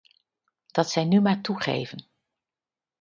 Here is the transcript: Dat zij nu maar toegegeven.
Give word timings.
Dat 0.67 0.89
zij 0.91 1.05
nu 1.05 1.21
maar 1.21 1.41
toegegeven. 1.41 2.07